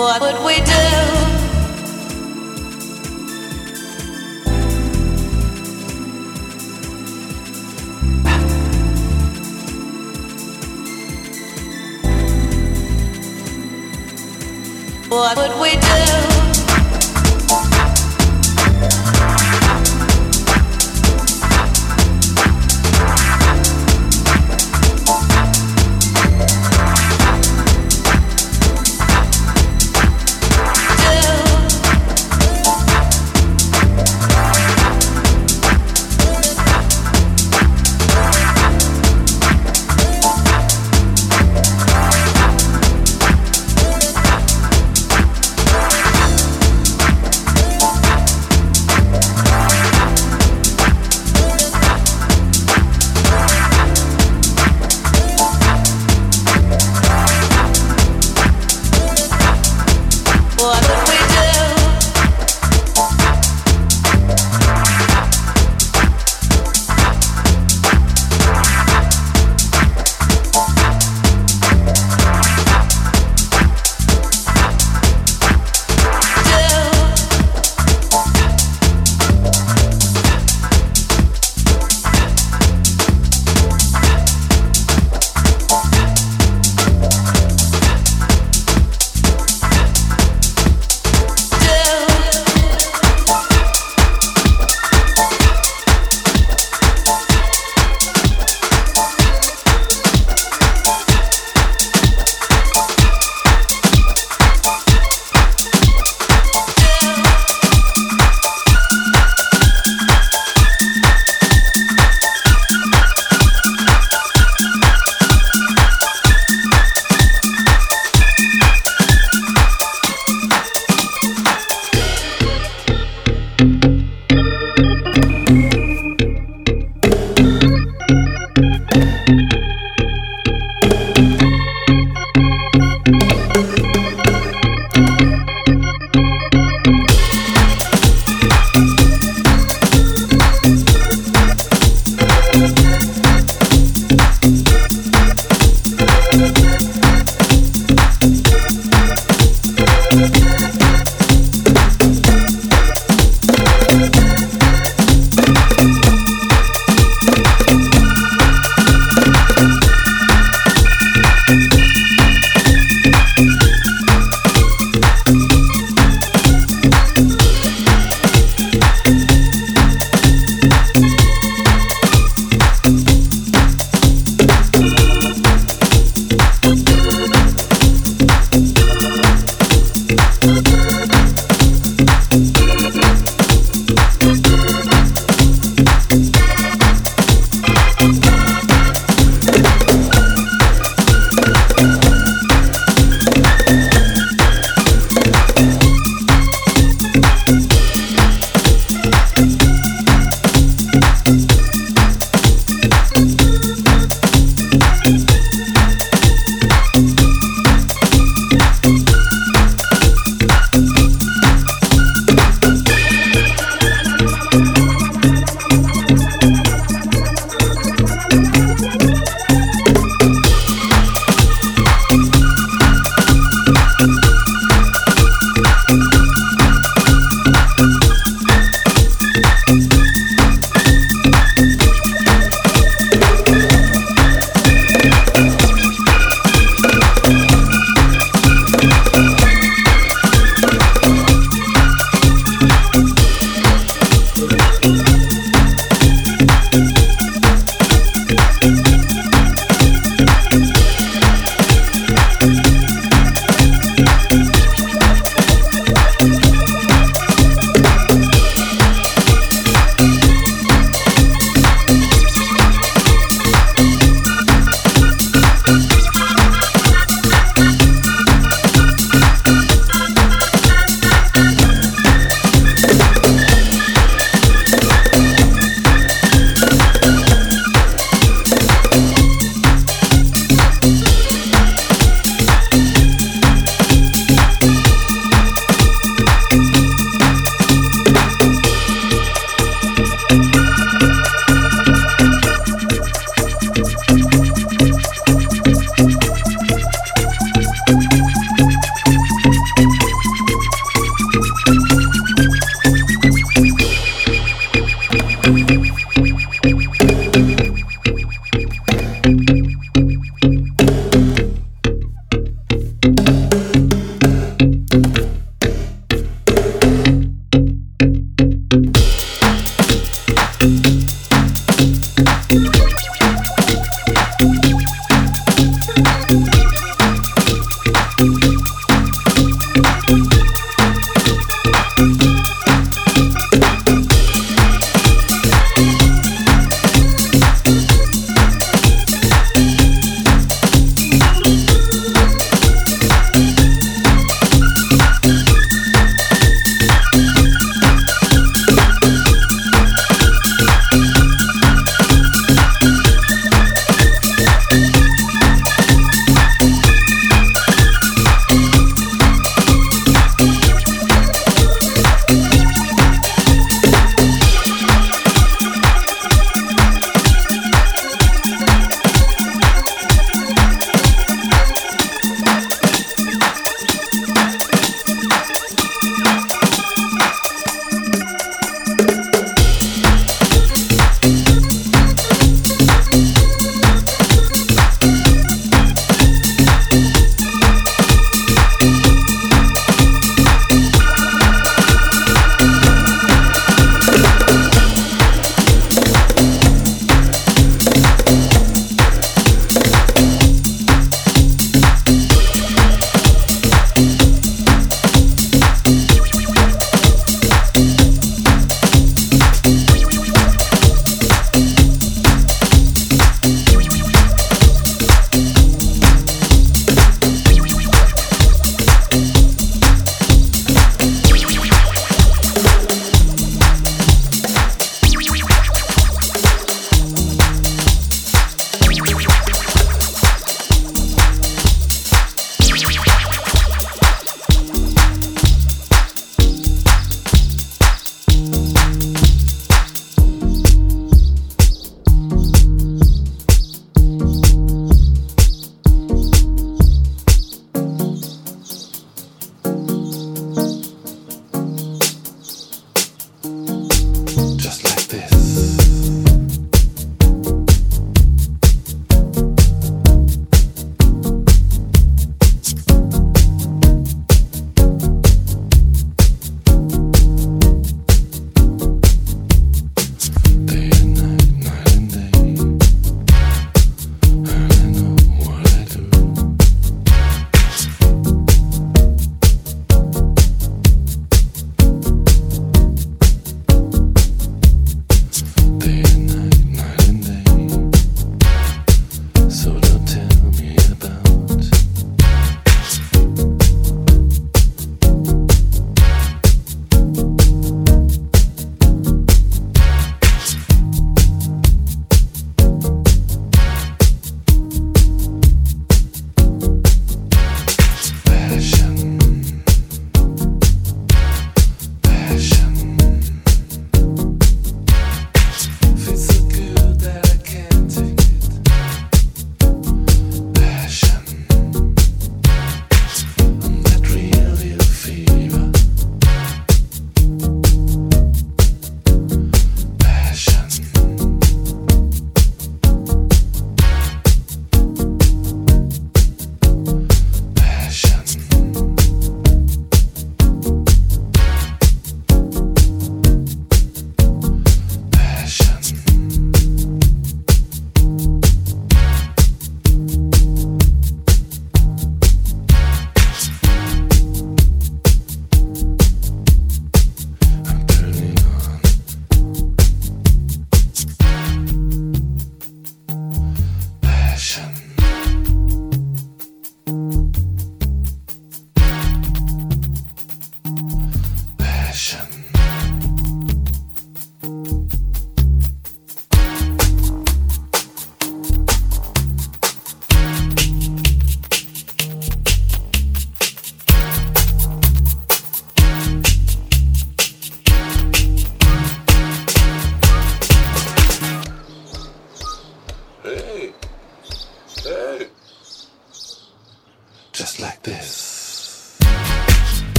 [0.00, 1.29] what would we do?